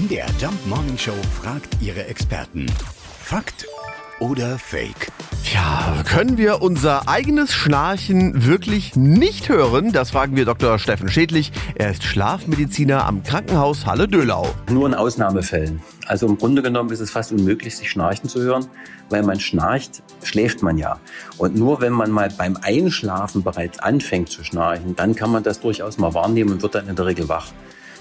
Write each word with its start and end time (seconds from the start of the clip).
MDR 0.00 0.28
Jump 0.40 0.66
Morning 0.66 0.96
Show 0.96 1.12
fragt 1.42 1.76
ihre 1.82 2.06
Experten. 2.06 2.64
Fakt 3.22 3.66
oder 4.18 4.58
Fake? 4.58 5.12
Tja, 5.44 6.02
können 6.08 6.38
wir 6.38 6.62
unser 6.62 7.06
eigenes 7.06 7.52
Schnarchen 7.52 8.46
wirklich 8.46 8.96
nicht 8.96 9.50
hören? 9.50 9.92
Das 9.92 10.12
fragen 10.12 10.36
wir 10.36 10.46
Dr. 10.46 10.78
Steffen 10.78 11.10
Schädlich. 11.10 11.52
Er 11.74 11.90
ist 11.90 12.02
Schlafmediziner 12.04 13.04
am 13.04 13.22
Krankenhaus 13.24 13.84
Halle-Dölau. 13.84 14.48
Nur 14.70 14.86
in 14.88 14.94
Ausnahmefällen. 14.94 15.82
Also 16.06 16.26
im 16.28 16.38
Grunde 16.38 16.62
genommen 16.62 16.90
ist 16.90 17.00
es 17.00 17.10
fast 17.10 17.32
unmöglich, 17.32 17.76
sich 17.76 17.90
schnarchen 17.90 18.30
zu 18.30 18.40
hören, 18.40 18.68
weil 19.10 19.22
man 19.22 19.38
schnarcht, 19.38 20.02
schläft 20.22 20.62
man 20.62 20.78
ja. 20.78 20.98
Und 21.36 21.56
nur 21.56 21.82
wenn 21.82 21.92
man 21.92 22.10
mal 22.10 22.30
beim 22.38 22.56
Einschlafen 22.62 23.42
bereits 23.42 23.78
anfängt 23.80 24.30
zu 24.30 24.44
schnarchen, 24.44 24.96
dann 24.96 25.14
kann 25.14 25.30
man 25.30 25.42
das 25.42 25.60
durchaus 25.60 25.98
mal 25.98 26.14
wahrnehmen 26.14 26.52
und 26.52 26.62
wird 26.62 26.74
dann 26.74 26.88
in 26.88 26.96
der 26.96 27.04
Regel 27.04 27.28
wach. 27.28 27.48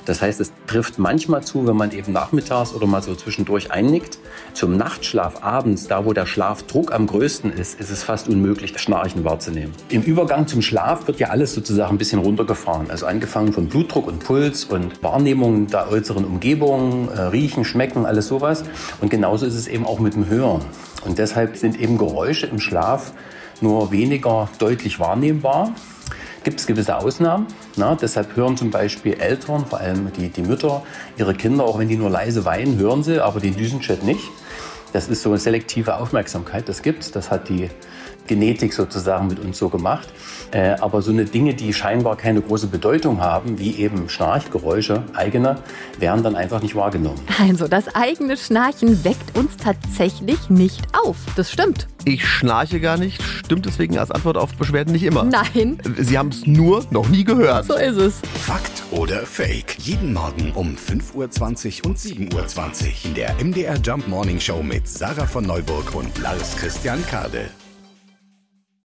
Das 0.10 0.24
heißt, 0.24 0.42
es 0.42 0.52
trifft 0.66 0.98
manchmal 0.98 1.44
zu, 1.44 1.68
wenn 1.68 1.76
man 1.76 1.92
eben 1.92 2.14
nachmittags 2.14 2.74
oder 2.74 2.88
mal 2.88 3.04
so 3.04 3.14
zwischendurch 3.14 3.72
einnickt. 3.72 4.18
Zum 4.54 4.76
Nachtschlaf 4.76 5.44
abends, 5.44 5.88
da 5.88 6.04
wo 6.04 6.14
der 6.14 6.26
Schlafdruck 6.26 6.92
am 6.92 7.06
größten 7.06 7.54
ist, 7.54 7.80
ist 7.80 7.92
es 7.92 8.02
fast 8.02 8.28
unmöglich, 8.28 8.74
das 8.74 8.82
Schnarchen 8.82 9.24
wahrzunehmen. 9.24 9.72
Im 9.90 10.02
Übergang 10.02 10.48
zum 10.48 10.64
Schlaf 10.64 11.06
wird 11.06 11.20
ja 11.20 11.28
alles 11.28 11.54
sozusagen 11.54 11.92
ein 11.92 11.98
bisschen 12.00 12.22
runtergefahren. 12.22 12.90
Also 12.90 13.06
angefangen 13.06 13.54
von 13.54 13.68
Blutdruck 13.68 14.08
und 14.08 14.18
Puls 14.18 14.64
und 14.64 15.04
Wahrnehmung 15.04 15.68
der 15.68 15.92
äußeren 15.92 16.26
Umgebung, 16.26 17.10
äh, 17.10 17.22
Riechen, 17.22 17.64
Schmecken, 17.64 18.08
alles 18.08 18.30
sowas. 18.30 18.64
Und 19.02 19.12
genauso 19.12 19.46
ist 19.46 19.54
es 19.54 19.68
eben 19.68 19.86
auch 19.86 20.00
mit 20.00 20.16
dem 20.16 20.28
Hören. 20.28 20.66
Und 21.06 21.20
deshalb 21.20 21.56
sind 21.56 21.80
eben 21.80 22.00
Geräusche 22.00 22.48
im 22.48 22.60
Schlaf 22.60 23.14
nur 23.62 23.92
weniger 23.92 24.50
deutlich 24.58 25.00
wahrnehmbar 25.00 25.76
gibt 26.44 26.60
es 26.60 26.68
gewisse 26.68 26.98
Ausnahmen. 26.98 27.48
Na, 27.76 27.96
deshalb 27.96 28.36
hören 28.36 28.58
zum 28.58 28.72
Beispiel 28.72 29.14
Eltern, 29.14 29.66
vor 29.66 29.80
allem 29.80 30.12
die, 30.14 30.30
die 30.30 30.42
Mütter, 30.42 30.84
ihre 31.18 31.34
Kinder, 31.34 31.64
auch 31.66 31.80
wenn 31.80 31.88
die 31.88 31.98
nur 31.98 32.10
leise 32.10 32.46
weinen, 32.46 32.78
hören 32.78 33.04
sie, 33.04 33.24
aber 33.24 33.40
den 33.40 33.56
Düsenchat 33.56 34.04
nicht. 34.04 34.24
Das 34.94 35.08
ist 35.08 35.22
so 35.22 35.30
eine 35.30 35.38
selektive 35.38 35.98
Aufmerksamkeit, 35.98 36.68
das 36.68 36.82
gibt 36.82 37.16
Das 37.16 37.30
hat 37.30 37.50
die 37.50 37.70
Genetik 38.30 38.74
sozusagen 38.74 39.28
mit 39.28 39.40
uns 39.40 39.58
so 39.58 39.68
gemacht. 39.68 40.08
Äh, 40.52 40.76
aber 40.80 41.02
so 41.02 41.12
eine 41.12 41.26
Dinge, 41.26 41.54
die 41.54 41.74
scheinbar 41.74 42.16
keine 42.16 42.42
große 42.42 42.68
Bedeutung 42.68 43.20
haben, 43.20 43.60
wie 43.60 43.76
eben 43.76 44.08
Schnarchgeräusche, 44.08 45.04
eigene, 45.14 45.58
werden 45.98 46.24
dann 46.24 46.36
einfach 46.36 46.62
nicht 46.62 46.76
wahrgenommen. 46.76 47.20
Also, 47.40 47.68
das 47.68 47.94
eigene 47.96 48.38
Schnarchen 48.38 49.04
weckt 49.04 49.38
uns 49.38 49.58
tatsächlich 49.58 50.50
nicht 50.50 50.82
auf. 50.94 51.18
Das 51.36 51.52
stimmt. 51.52 51.88
Ich 52.06 52.26
schnarche 52.26 52.80
gar 52.80 52.98
nicht, 52.98 53.22
stimmt 53.22 53.66
deswegen 53.66 53.98
als 53.98 54.12
Antwort 54.12 54.38
auf 54.38 54.54
Beschwerden 54.56 54.94
nicht 54.94 55.04
immer. 55.04 55.24
Nein. 55.24 55.80
Sie 55.98 56.18
haben 56.18 56.30
es 56.30 56.46
nur 56.46 56.86
noch 56.92 57.10
nie 57.10 57.24
gehört. 57.24 57.66
So 57.66 57.76
ist 57.76 57.98
es. 57.98 58.16
Fakt 58.46 58.84
oder 58.92 59.26
Fake? 59.26 59.78
Jeden 59.80 60.14
Morgen 60.14 60.52
um 60.54 60.76
5.20 60.76 61.84
Uhr 61.84 61.88
und 61.88 61.98
7.20 61.98 62.34
Uhr 62.34 63.06
in 63.06 63.14
der 63.16 63.34
MDR 63.44 63.78
Jump 63.78 64.08
Morning 64.08 64.40
Show 64.40 64.62
mit 64.62 64.88
Sarah 64.88 65.26
von 65.26 65.46
Neuburg 65.46 65.96
und 65.96 66.18
Lars 66.20 66.56
Christian 66.56 67.04
Kade. 67.08 67.50